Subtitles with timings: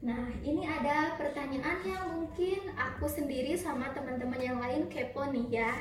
[0.00, 5.76] Nah, ini ada pertanyaan yang mungkin aku sendiri sama teman-teman yang lain kepo nih ya.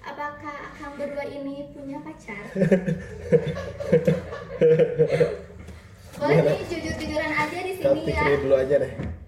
[0.00, 2.40] Apakah Kang berdua ini punya pacar?
[6.20, 8.08] Boleh nih jujur-jujuran aja di sini ya.
[8.08, 9.19] pikirin dulu aja deh.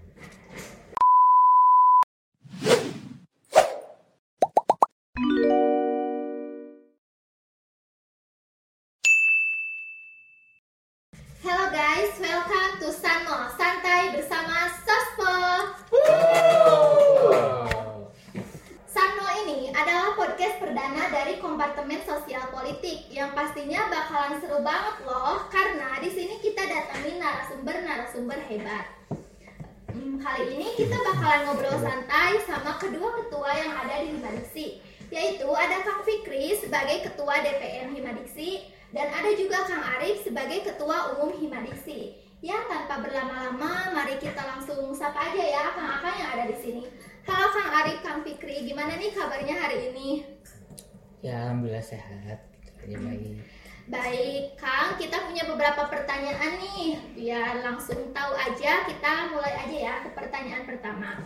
[39.73, 42.13] Kang Arif sebagai ketua umum Himadiksi.
[42.45, 46.85] Ya tanpa berlama-lama, mari kita langsung sapa aja ya Kang Akang yang ada di sini.
[47.25, 50.29] Halo Kang Arif, Kang Fikri, gimana nih kabarnya hari ini?
[51.25, 52.45] Ya alhamdulillah sehat.
[52.85, 53.41] Kita lagi.
[53.89, 57.01] Baik, Kang, kita punya beberapa pertanyaan nih.
[57.17, 61.17] Biar langsung tahu aja, kita mulai aja ya ke pertanyaan pertama.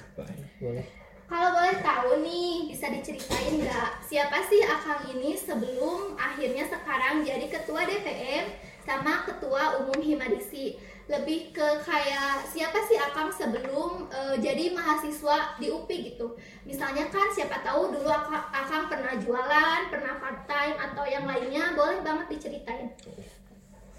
[0.63, 0.88] Boleh.
[1.28, 7.52] Kalau boleh tahu nih, bisa diceritain nggak siapa sih Akang ini sebelum akhirnya sekarang jadi
[7.52, 8.56] ketua DPM
[8.88, 10.80] sama ketua umum Himadiksi?
[11.11, 16.39] Lebih ke kayak siapa sih Akang sebelum eh, jadi mahasiswa di UPI gitu?
[16.64, 21.75] Misalnya kan siapa tahu dulu Akang, Akang pernah jualan, pernah part time atau yang lainnya,
[21.75, 22.88] boleh banget diceritain.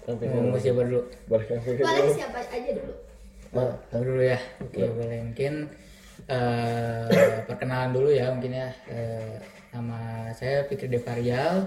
[0.09, 0.57] Mau dulu.
[0.57, 1.01] siapa dulu?
[1.29, 2.93] Boleh Boleh siapa aja dulu.
[3.53, 4.41] Tahu dulu ya.
[4.65, 5.29] Oke boleh.
[5.29, 5.53] Mungkin
[6.29, 8.69] eh, perkenalan dulu ya mungkin ya.
[8.85, 9.41] Eh,
[9.73, 11.65] nama saya Fikri Devarial.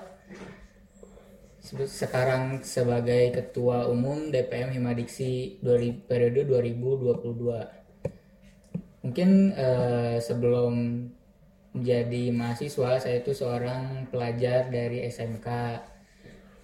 [1.87, 5.59] Sekarang sebagai ketua umum DPM Himadiksi
[6.07, 9.03] periode 2022.
[9.03, 10.73] Mungkin eh, sebelum
[11.73, 15.49] menjadi mahasiswa saya itu seorang pelajar dari SMK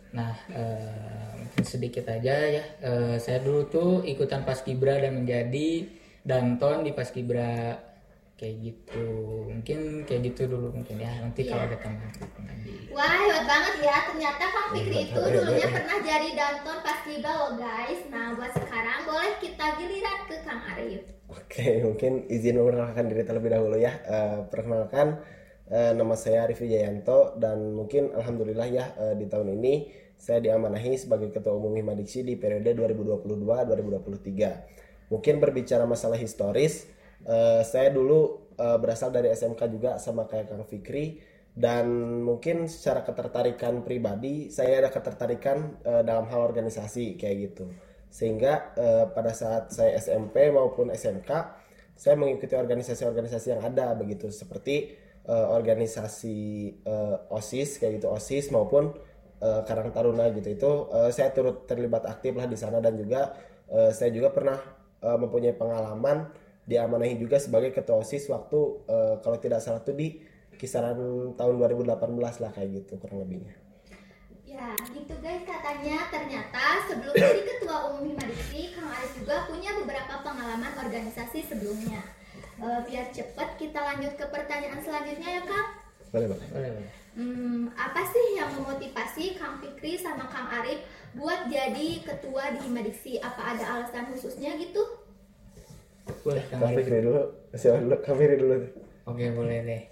[0.08, 2.64] Nah, eh, mungkin sedikit aja ya.
[2.80, 5.84] Eh, saya dulu tuh ikutan Paskibra dan menjadi
[6.24, 7.76] danton di Paskibra
[8.38, 9.04] kayak gitu.
[9.50, 11.10] Mungkin kayak gitu dulu mungkin ya.
[11.18, 11.74] Nanti kalau Iya.
[11.74, 12.74] ada teman lagi.
[12.88, 17.52] Wah hebat banget ya, ternyata Kang Fikri itu dulunya pernah jadi danton pas Kibra loh
[17.60, 23.20] guys Nah buat sekarang boleh kita giliran ke Kang Arif Oke, mungkin izin memperkenalkan diri
[23.20, 23.92] terlebih dahulu ya.
[24.00, 25.20] Eh, perkenalkan,
[25.68, 30.96] eh, nama saya Arif Wijayanto dan mungkin alhamdulillah ya eh, di tahun ini saya diamanahi
[30.96, 35.12] sebagai Ketua Umum Himadiksi di periode 2022-2023.
[35.12, 36.88] Mungkin berbicara masalah historis,
[37.26, 41.38] eh, saya dulu eh, berasal dari SMK juga sama kayak Kang Fikri.
[41.58, 47.66] Dan mungkin secara ketertarikan pribadi saya ada ketertarikan eh, dalam hal organisasi kayak gitu.
[48.06, 51.30] Sehingga eh, pada saat saya SMP maupun SMK
[51.98, 54.30] saya mengikuti organisasi-organisasi yang ada begitu.
[54.30, 54.94] Seperti
[55.26, 56.38] eh, organisasi
[56.86, 58.94] eh, OSIS kayak gitu OSIS maupun
[59.42, 60.48] eh, Karang Taruna gitu.
[60.54, 63.34] Itu eh, saya turut terlibat aktif lah di sana dan juga
[63.66, 64.62] eh, saya juga pernah
[65.02, 66.30] eh, mempunyai pengalaman
[66.68, 70.20] diamanahi juga sebagai ketua OSIS waktu eh, kalau tidak salah tuh di
[70.60, 70.98] kisaran
[71.38, 71.96] tahun 2018
[72.44, 73.56] lah kayak gitu kurang lebihnya.
[74.44, 80.20] Ya gitu guys katanya ternyata sebelum jadi ketua umum Himadiksi Kang Arif juga punya beberapa
[80.20, 82.02] pengalaman organisasi sebelumnya
[82.58, 85.78] Eh, Biar cepet kita lanjut ke pertanyaan selanjutnya ya Kang
[86.10, 86.46] Boleh boleh.
[86.50, 86.92] Boleh, boleh.
[87.14, 90.82] Hmm, apa sih yang memotivasi Kang Fikri sama Kang Arif
[91.14, 93.22] buat jadi ketua di Himadiksi?
[93.22, 94.82] Apa ada alasan khususnya gitu?
[96.24, 96.86] Boleh, Kang Arif.
[96.86, 97.22] Dulu,
[97.54, 97.96] siapa dulu?
[98.00, 98.56] Kang dulu.
[99.08, 99.82] Oke, boleh deh.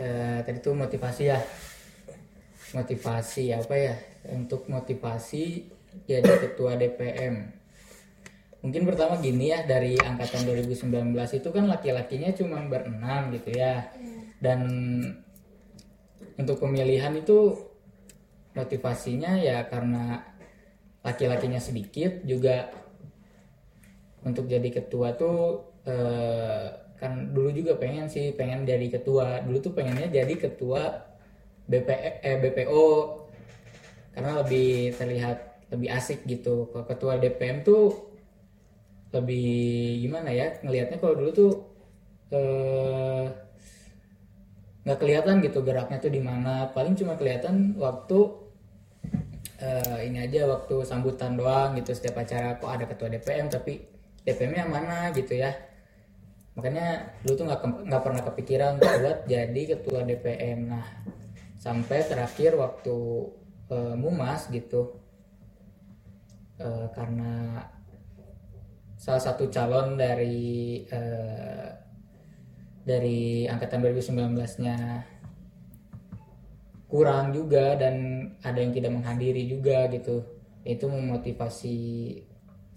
[0.00, 1.38] Eh, tadi tuh motivasi ya.
[2.72, 3.94] Motivasi apa ya?
[4.32, 5.68] Untuk motivasi
[6.08, 7.62] jadi ketua DPM.
[8.62, 10.86] Mungkin pertama gini ya dari angkatan 2019
[11.34, 13.90] itu kan laki-lakinya cuma berenam gitu ya.
[14.38, 14.60] Dan
[16.38, 17.58] untuk pemilihan itu
[18.52, 20.22] motivasinya ya karena
[21.02, 22.70] laki-lakinya sedikit juga
[24.22, 26.66] untuk jadi ketua tuh eh,
[27.02, 29.42] kan dulu juga pengen sih pengen jadi ketua.
[29.42, 31.02] Dulu tuh pengennya jadi ketua
[31.66, 31.88] BP
[32.22, 32.86] eh, BPO
[34.14, 36.70] karena lebih terlihat lebih asik gitu.
[36.70, 38.12] Kalau ketua DPM tuh
[39.12, 41.52] lebih gimana ya ngelihatnya kalau dulu tuh
[42.30, 43.26] eh,
[44.82, 46.70] nggak kelihatan gitu geraknya tuh di mana.
[46.70, 48.18] Paling cuma kelihatan waktu
[49.58, 51.90] eh, ini aja waktu sambutan doang gitu.
[51.98, 53.90] Setiap acara kok ada ketua DPM tapi
[54.22, 55.52] DPM-nya mana gitu ya.
[56.54, 60.84] Makanya dulu tuh nggak nggak pernah kepikiran buat jadi ketua DPM nah
[61.56, 62.96] sampai terakhir waktu
[63.72, 65.02] eh, mumas gitu
[66.62, 67.58] Eh, karena
[68.94, 71.68] salah satu calon dari eh,
[72.86, 74.76] dari angkatan 2019-nya
[76.86, 77.94] kurang juga dan
[78.46, 80.22] ada yang tidak menghadiri juga gitu.
[80.62, 81.78] Itu memotivasi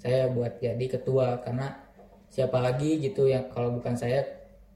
[0.05, 1.73] saya buat jadi ketua karena
[2.29, 4.21] siapa lagi gitu yang kalau bukan saya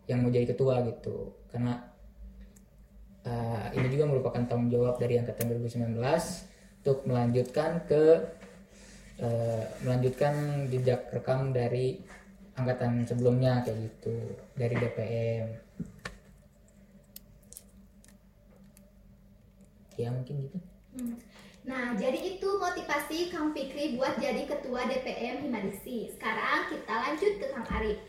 [0.09, 1.29] yang mau jadi ketua gitu.
[1.53, 1.77] Karena
[3.29, 6.01] uh, ini juga merupakan tanggung jawab dari angkatan 2019
[6.81, 8.03] untuk melanjutkan ke
[9.21, 12.01] uh, melanjutkan jejak rekam dari
[12.57, 14.17] angkatan sebelumnya kayak gitu
[14.57, 15.47] dari DPM
[19.99, 20.57] ya mungkin gitu.
[20.97, 21.15] Hmm.
[21.69, 26.09] Nah, jadi itu motivasi Kang Fikri buat jadi ketua DPM Himadisi.
[26.17, 28.01] Sekarang kita lanjut ke Kang Arif.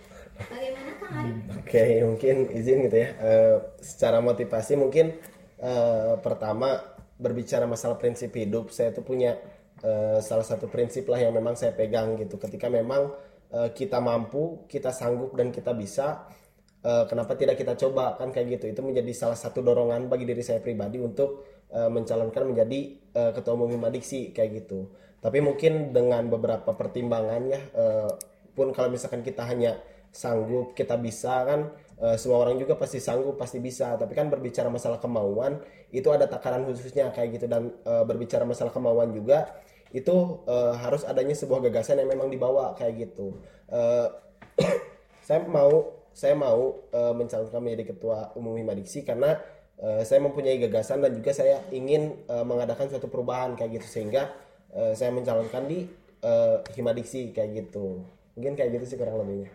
[0.49, 1.37] Bagaimana Kang Arif?
[1.61, 3.13] Oke, mungkin izin gitu ya.
[3.21, 5.13] Eh, secara motivasi mungkin
[5.61, 6.81] eh, pertama
[7.21, 9.37] berbicara masalah prinsip hidup, saya tuh punya
[9.85, 12.41] eh, salah satu prinsip lah yang memang saya pegang gitu.
[12.41, 13.13] Ketika memang
[13.51, 16.23] kita mampu, kita sanggup dan kita bisa,
[16.87, 18.71] kenapa tidak kita coba kan kayak gitu.
[18.71, 22.81] Itu menjadi salah satu dorongan bagi diri saya pribadi untuk eh, mencalonkan menjadi
[23.15, 24.91] eh, ketua umum Himadiksi kayak gitu.
[25.21, 28.11] Tapi mungkin dengan beberapa pertimbangan ya, eh,
[28.57, 29.79] pun kalau misalkan kita hanya
[30.11, 31.71] sanggup kita bisa kan
[32.03, 33.95] eh, semua orang juga pasti sanggup pasti bisa.
[33.95, 35.61] Tapi kan berbicara masalah kemauan
[35.95, 37.47] itu ada takaran khususnya kayak gitu.
[37.47, 39.49] Dan eh, berbicara masalah kemauan juga
[39.91, 43.39] itu eh, harus adanya sebuah gagasan yang memang dibawa kayak gitu.
[43.71, 44.09] Eh,
[45.27, 49.39] saya mau saya mau eh, mencalonkan menjadi ketua umum Himadiksi karena
[49.81, 54.31] eh, saya mempunyai gagasan dan juga saya ingin eh, mengadakan suatu perubahan kayak gitu sehingga
[54.77, 55.89] eh, saya mencalonkan di
[56.23, 58.05] eh, Himadiksi kayak gitu
[58.37, 59.51] mungkin kayak gitu sih kurang lebihnya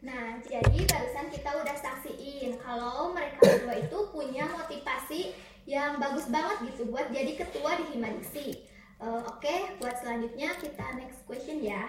[0.00, 5.36] Nah, jadi barusan kita udah saksiin kalau mereka berdua itu punya motivasi
[5.68, 8.64] yang bagus banget gitu buat jadi ketua di Himadiksi.
[9.00, 11.84] Eh, Oke, buat selanjutnya kita next question ya.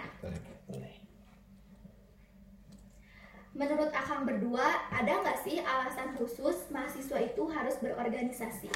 [3.52, 4.64] Menurut Akang berdua,
[4.96, 8.72] ada nggak sih alasan khusus mahasiswa itu harus berorganisasi?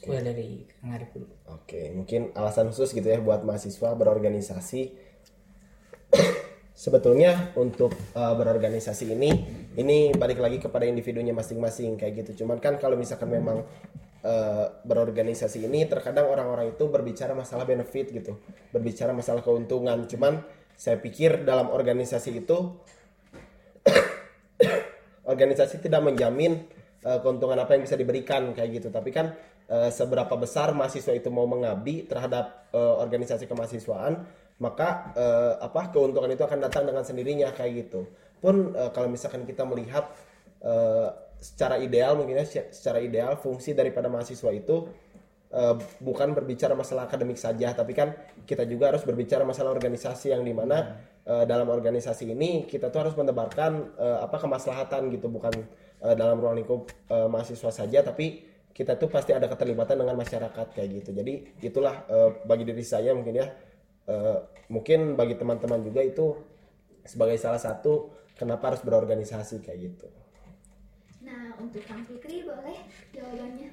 [0.00, 1.28] Gue dari Kang Arif dulu.
[1.52, 4.82] Oke, mungkin alasan khusus gitu ya buat mahasiswa berorganisasi.
[6.76, 9.28] Sebetulnya untuk uh, berorganisasi ini,
[9.76, 12.44] ini balik lagi kepada individunya masing-masing kayak gitu.
[12.44, 13.68] Cuman kan kalau misalkan memang
[14.24, 18.40] uh, berorganisasi ini, terkadang orang-orang itu berbicara masalah benefit gitu,
[18.72, 20.08] berbicara masalah keuntungan.
[20.08, 20.40] Cuman
[20.76, 22.76] saya pikir dalam organisasi itu
[25.36, 26.64] organisasi tidak menjamin
[27.04, 28.88] uh, keuntungan apa yang bisa diberikan kayak gitu.
[28.88, 29.36] Tapi kan
[29.68, 34.24] uh, seberapa besar mahasiswa itu mau mengabdi terhadap uh, organisasi kemahasiswaan
[34.56, 38.08] maka uh, apa keuntungan itu akan datang dengan sendirinya kayak gitu.
[38.40, 40.08] Pun uh, kalau misalkan kita melihat
[40.64, 44.88] uh, secara ideal mungkin ya secara ideal fungsi daripada mahasiswa itu
[45.52, 48.16] uh, bukan berbicara masalah akademik saja tapi kan
[48.48, 50.96] kita juga harus berbicara masalah organisasi yang di mana
[51.26, 55.28] uh, dalam organisasi ini kita tuh harus menebarkan uh, apa kemaslahatan gitu.
[55.28, 55.54] Bukan
[56.00, 60.66] uh, dalam ruang lingkup uh, mahasiswa saja tapi kita tuh pasti ada keterlibatan dengan masyarakat
[60.72, 61.10] kayak gitu.
[61.12, 63.46] Jadi itulah uh, bagi diri saya mungkin ya.
[64.06, 64.38] Uh,
[64.70, 66.38] mungkin bagi teman-teman juga itu
[67.06, 70.06] sebagai salah satu kenapa harus berorganisasi kayak gitu.
[71.26, 73.70] Nah, untuk Kang Fikri boleh jawabannya?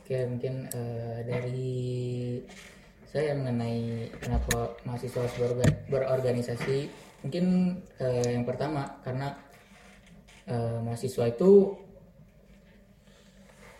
[0.00, 1.72] Oke mungkin eh, dari
[3.10, 5.26] saya mengenai kenapa mahasiswa
[5.90, 6.86] berorganisasi.
[7.26, 9.34] Mungkin eh, yang pertama karena
[10.46, 11.74] eh, mahasiswa itu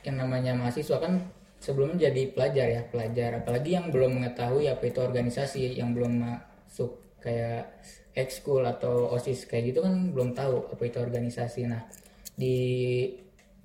[0.02, 1.30] yang namanya mahasiswa kan
[1.62, 3.38] sebelumnya jadi pelajar ya pelajar.
[3.38, 7.70] Apalagi yang belum mengetahui apa itu organisasi yang belum masuk kayak
[8.18, 11.70] ekskul atau osis kayak gitu kan belum tahu apa itu organisasi.
[11.70, 11.86] Nah
[12.34, 12.56] di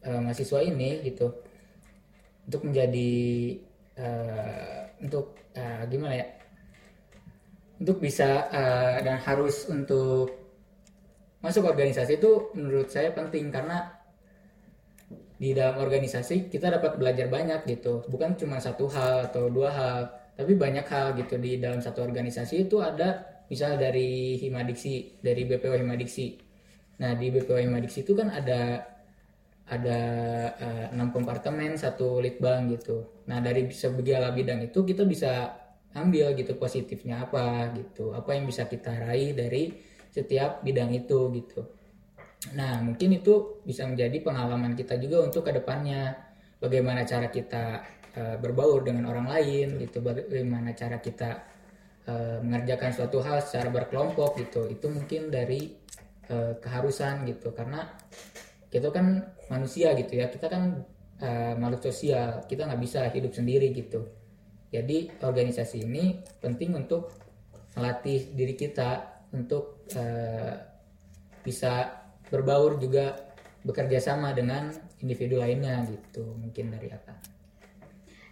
[0.05, 1.33] eh, mahasiswa ini gitu
[2.45, 3.09] untuk menjadi
[3.97, 4.74] eh,
[5.05, 6.27] untuk eh, gimana ya
[7.79, 10.31] untuk bisa eh, dan harus untuk
[11.43, 13.93] masuk organisasi itu menurut saya penting karena
[15.35, 18.07] di dalam organisasi kita dapat belajar banyak gitu.
[18.07, 19.99] Bukan cuma satu hal atau dua hal
[20.33, 21.35] tapi banyak hal gitu.
[21.37, 26.41] Di dalam satu organisasi itu ada misalnya dari Himadiksi dari BPO Himadiksi
[26.95, 28.79] nah di BPO Himadiksi itu kan ada
[29.65, 29.99] ada
[30.61, 35.57] eh, enam kompartemen satu litbang gitu nah dari segala bidang itu kita bisa
[35.95, 39.73] ambil gitu positifnya apa gitu apa yang bisa kita raih dari
[40.11, 41.65] setiap bidang itu gitu
[42.53, 46.13] Nah, mungkin itu bisa menjadi pengalaman kita juga untuk ke depannya.
[46.61, 47.81] Bagaimana cara kita
[48.13, 50.05] eh, berbaur dengan orang lain, gitu.
[50.05, 51.41] Bagaimana cara kita
[52.05, 54.69] eh, mengerjakan suatu hal secara berkelompok, gitu.
[54.69, 55.73] Itu mungkin dari
[56.29, 57.49] eh, keharusan, gitu.
[57.57, 57.89] Karena
[58.75, 60.27] kita kan manusia, gitu ya.
[60.27, 60.83] Kita kan
[61.23, 62.43] eh, makhluk sosial.
[62.43, 64.03] Kita nggak bisa hidup sendiri, gitu.
[64.75, 67.15] Jadi organisasi ini penting untuk
[67.79, 70.53] melatih diri kita untuk eh,
[71.43, 73.15] bisa berbaur juga
[73.61, 77.13] bekerja sama dengan individu lainnya gitu mungkin dari apa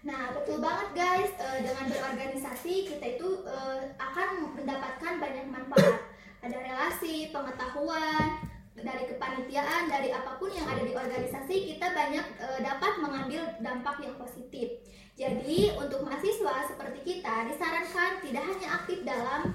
[0.03, 1.31] Nah, betul banget guys.
[1.39, 5.95] Eh, dengan berorganisasi kita itu eh, akan mendapatkan banyak manfaat.
[6.43, 8.43] Ada relasi, pengetahuan,
[8.73, 14.01] dari kepanitiaan, dari apa pun yang ada di organisasi kita banyak eh, dapat mengambil dampak
[14.01, 14.81] yang positif.
[15.13, 19.53] Jadi, untuk mahasiswa seperti kita disarankan tidak hanya aktif dalam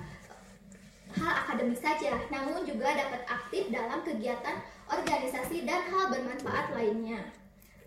[1.18, 7.26] hal akademis saja, namun juga dapat aktif dalam kegiatan organisasi dan hal bermanfaat lainnya.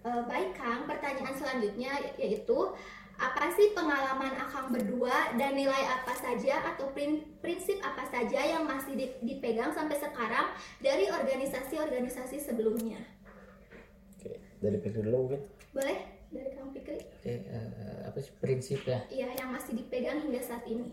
[0.01, 2.57] Eh, baik Kang, pertanyaan selanjutnya yaitu
[3.21, 8.65] apa sih pengalaman Akang berdua dan nilai apa saja atau prin- prinsip apa saja yang
[8.65, 10.49] masih di- dipegang sampai sekarang
[10.79, 12.97] dari organisasi-organisasi sebelumnya?
[14.17, 15.41] Oke, dari pikir dulu mungkin.
[15.69, 15.97] Boleh
[16.27, 16.97] dari Kang Fikri?
[16.97, 17.69] Oke, eh,
[18.03, 20.89] apa sih prinsip ya Iya, yang masih dipegang hingga saat ini.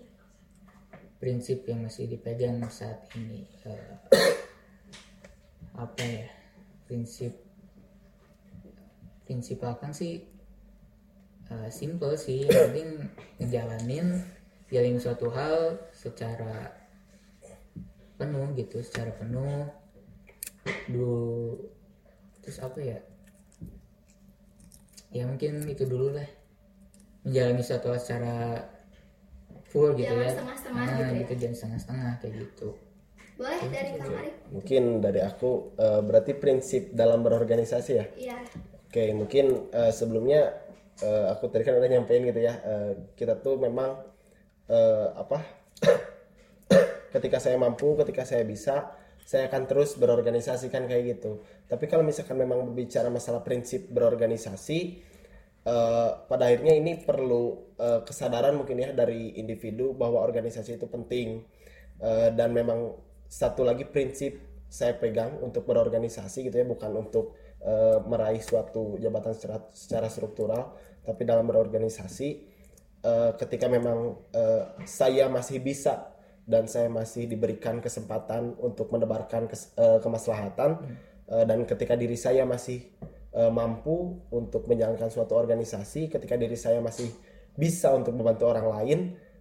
[1.18, 3.94] prinsip yang masih dipegang saat ini Eh,
[5.74, 6.30] apa ya
[6.84, 7.34] prinsip
[9.24, 10.22] prinsip akan sih
[11.48, 12.88] eh, simple sih yang penting
[13.40, 14.06] ngejalanin
[14.68, 16.76] jalin suatu hal secara
[18.18, 19.64] penuh gitu secara penuh
[20.90, 21.56] dulu
[22.42, 22.98] terus apa ya
[25.08, 26.28] ya mungkin itu dulu lah
[27.24, 28.36] menjalani suatu hal secara
[29.68, 31.18] full gitu Jangan ya setengah-setengah Nah, gitu ya.
[31.20, 32.68] gitu jangan setengah-setengah kayak gitu
[33.38, 34.34] Boleh dari Kang Arif?
[34.50, 38.04] Mungkin dari aku eh, berarti prinsip dalam berorganisasi ya.
[38.18, 38.36] Iya.
[38.90, 40.58] Oke, mungkin eh, sebelumnya
[41.02, 42.54] eh, aku tadi kan udah nyampein gitu ya.
[42.62, 43.98] eh, kita tuh memang
[44.70, 45.38] eh, apa?
[47.14, 48.92] ketika saya mampu, ketika saya bisa,
[49.24, 51.44] saya akan terus berorganisasi kan kayak gitu.
[51.68, 54.78] Tapi kalau misalkan memang berbicara masalah prinsip berorganisasi,
[55.66, 61.46] eh, pada akhirnya ini perlu eh, kesadaran mungkin ya dari individu bahwa organisasi itu penting
[61.98, 62.94] Eh, dan memang
[63.26, 67.32] satu lagi prinsip saya pegang untuk berorganisasi gitu ya bukan untuk
[67.64, 72.28] eh, meraih suatu jabatan secara, secara struktural tapi dalam berorganisasi
[73.02, 76.12] eh, ketika memang eh, saya masih bisa
[76.48, 80.70] dan saya masih diberikan kesempatan untuk menebarkan kes- eh, kemaslahatan
[81.32, 82.84] eh, dan ketika diri saya masih
[83.32, 87.08] eh, mampu untuk menjalankan suatu organisasi ketika diri saya masih
[87.56, 88.98] bisa untuk membantu orang lain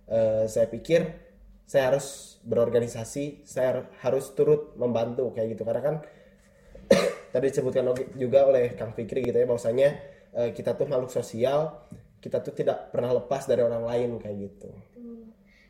[0.08, 1.27] eh, saya pikir
[1.68, 5.96] saya harus berorganisasi saya harus turut membantu kayak gitu karena kan
[7.36, 9.90] tadi disebutkan juga oleh Kang Fikri gitu ya bahwasanya
[10.32, 11.84] eh, kita tuh makhluk sosial
[12.24, 14.72] kita tuh tidak pernah lepas dari orang lain kayak gitu.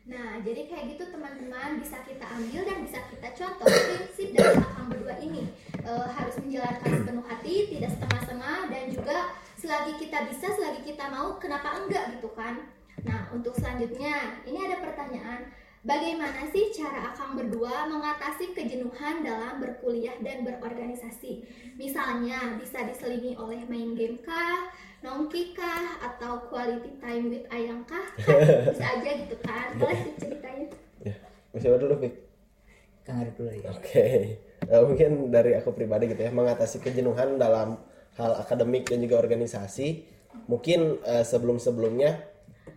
[0.08, 4.88] Nah, jadi kayak gitu teman-teman bisa kita ambil dan bisa kita contoh prinsip dari akang
[4.88, 5.44] berdua ini
[5.78, 9.18] E, harus menjalankan sepenuh hati, tidak setengah-setengah dan juga
[9.56, 12.60] selagi kita bisa, selagi kita mau, kenapa enggak gitu kan?
[13.08, 15.48] Nah, untuk selanjutnya ini ada pertanyaan.
[15.86, 21.46] Bagaimana sih cara Akang berdua mengatasi kejenuhan dalam berkuliah dan berorganisasi?
[21.78, 24.74] Misalnya bisa diselingi oleh main game kah,
[25.06, 28.10] nongki kah, atau quality time with ayang kah?
[28.18, 28.42] Kan
[28.74, 29.68] bisa aja gitu kan.
[29.78, 30.66] Boleh diceritain?
[31.06, 31.14] ya
[31.62, 32.14] siapa dulu Fik?
[33.06, 34.06] Kang Arif dulu ya Oke,
[34.68, 37.78] Eh, mungkin dari aku pribadi gitu ya mengatasi kejenuhan dalam
[38.18, 40.02] hal akademik dan juga organisasi.
[40.50, 42.18] Mungkin eh, sebelum-sebelumnya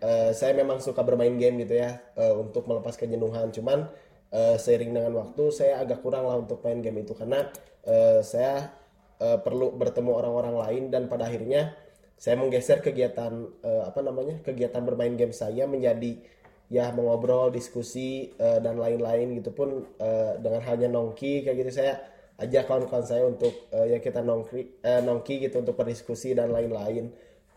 [0.00, 3.52] eh, saya memang suka bermain game gitu ya eh, untuk melepas kejenuhan.
[3.52, 3.90] Cuman
[4.32, 7.12] eh, seiring dengan waktu saya agak kurang lah untuk main game itu.
[7.12, 7.44] Karena
[7.84, 8.72] eh, saya
[9.20, 11.76] eh, perlu bertemu orang-orang lain dan pada akhirnya
[12.16, 13.32] saya menggeser kegiatan
[13.66, 16.22] eh, apa namanya kegiatan bermain game saya menjadi
[16.72, 21.70] ya mengobrol diskusi eh, dan lain-lain gitu pun eh, dengan halnya nongki kayak gitu.
[21.82, 21.98] Saya
[22.40, 27.12] ajak kawan-kawan saya untuk eh, ya kita nongki eh, nongki gitu untuk berdiskusi dan lain-lain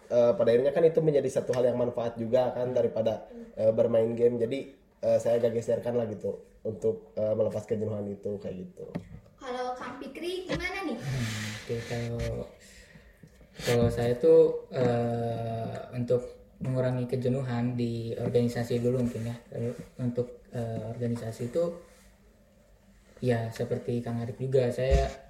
[0.06, 3.26] Eh, pada akhirnya kan itu menjadi satu hal yang manfaat juga kan daripada
[3.58, 4.38] eh, bermain game.
[4.38, 4.60] Jadi
[5.02, 8.86] eh, saya agak geserkan lah gitu untuk eh, melepas kejenuhan itu kayak gitu.
[9.42, 10.98] Kalau Kang Fikri gimana nih?
[10.98, 12.46] Oke kalau
[13.66, 16.22] kalau saya tuh eh, untuk
[16.62, 19.36] mengurangi kejenuhan di organisasi dulu mungkin ya.
[19.50, 21.64] Kalau untuk eh, organisasi itu
[23.26, 25.25] ya seperti Kang Arif juga saya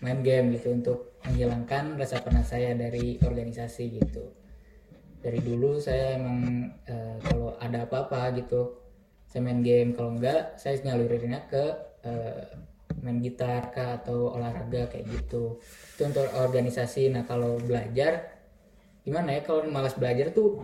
[0.00, 4.24] main game gitu untuk menghilangkan rasa penat saya dari organisasi gitu.
[5.20, 8.78] Dari dulu saya emang eh, kalau ada apa-apa gitu
[9.26, 9.96] saya main game.
[9.96, 11.64] Kalau enggak saya nyalurinnya ke
[12.06, 12.46] eh,
[13.02, 15.58] main gitar kah atau olahraga kayak gitu.
[15.98, 17.10] Itu untuk organisasi.
[17.10, 18.38] Nah kalau belajar
[19.06, 20.58] gimana ya kalau malas belajar tuh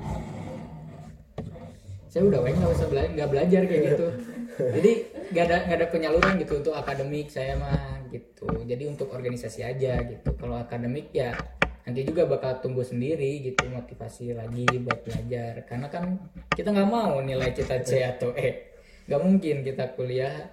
[2.10, 4.06] saya udah banyak nggak usah belajar nggak belajar kayak gitu.
[4.76, 4.92] Jadi
[5.32, 8.01] nggak ada nggak ada penyaluran gitu untuk akademik saya mah
[8.42, 8.66] gitu.
[8.66, 10.34] Jadi untuk organisasi aja gitu.
[10.34, 11.34] Kalau akademik ya
[11.82, 15.62] nanti juga bakal tumbuh sendiri gitu motivasi lagi buat belajar.
[15.66, 16.18] Karena kan
[16.50, 18.74] kita nggak mau nilai kita C atau E.
[19.06, 20.50] Nggak mungkin kita kuliah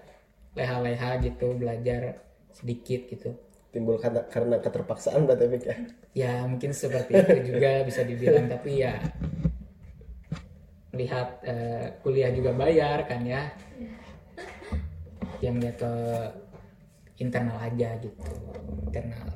[0.53, 2.21] leha-leha gitu belajar
[2.53, 3.33] sedikit gitu.
[3.69, 5.75] Timbul karena, karena keterpaksaan berarti ya?
[6.17, 8.49] Ya mungkin seperti itu juga bisa dibilang.
[8.49, 8.97] Tapi ya
[10.89, 13.53] lihat eh, kuliah juga bayar kan ya.
[15.39, 15.93] Yang lihat ke
[17.19, 18.23] internal aja gitu
[18.87, 19.29] internal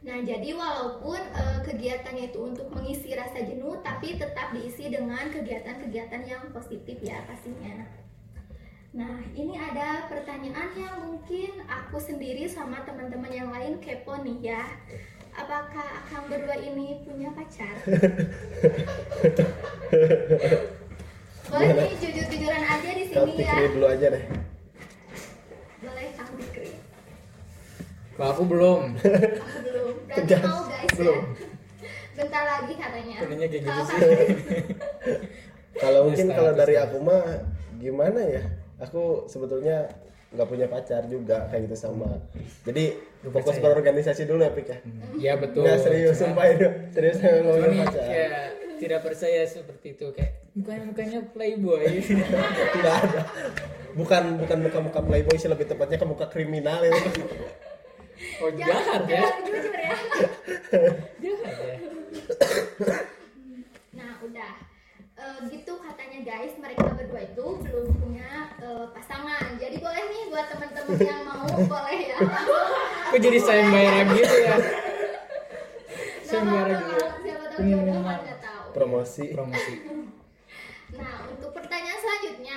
[0.00, 6.24] Nah, jadi walaupun eh, kegiatannya itu untuk mengisi rasa jenuh, tapi tetap diisi dengan kegiatan-kegiatan
[6.24, 7.84] yang positif ya pastinya.
[8.96, 14.64] Nah, ini ada pertanyaan yang mungkin aku sendiri sama teman-teman yang lain kepo nih ya.
[15.36, 17.76] Apakah akang berdua ini punya pacar?
[21.50, 23.54] Boleh nih jujur-jujuran aja di sini ya.
[23.74, 24.24] Dulu aja deh
[25.82, 26.74] Boleh Kang Fikri.
[28.20, 29.92] Kalau aku belum Aku belum.
[30.42, 31.16] Mau guys Belum.
[31.16, 31.48] ya.
[32.20, 33.14] Bentar lagi katanya.
[33.16, 33.98] Sebenarnya kayak gitu Kalau sih.
[35.82, 37.24] Kalau mungkin kalau dari aku mah
[37.78, 38.42] gimana ya
[38.76, 39.88] aku sebetulnya
[40.30, 42.20] nggak punya pacar juga kayak gitu sama
[42.62, 43.64] jadi Lu fokus percaya?
[43.64, 44.78] berorganisasi dulu ya Pik ya
[45.16, 48.42] ya betul nggak serius Cuma- sumpah itu serius ngomongin nih, pacar kayak
[48.76, 51.82] tidak percaya seperti itu kayak mukanya mukanya playboy
[52.76, 53.20] tidak ada
[53.92, 57.24] bukan bukan muka muka playboy sih lebih tepatnya ke muka kriminal itu
[58.40, 59.22] oh jahat, ya.
[59.44, 59.94] jujur ya?
[61.22, 61.76] Jahat ya.
[63.96, 64.52] Nah udah.
[65.20, 69.56] E, gitu katanya guys mereka berdua itu belum punya e, pasangan.
[69.60, 72.18] Jadi boleh nih buat teman-teman yang mau boleh ya?
[73.10, 74.56] Aku jadi sayembara gitu ya?
[76.28, 77.06] Sayembara gitu ya?
[77.20, 78.06] siapa tahu jodoh hmm.
[78.06, 78.64] kan tahu.
[78.72, 79.74] Promosi promosi.
[80.94, 82.54] Nah untuk pertanyaan selanjutnya.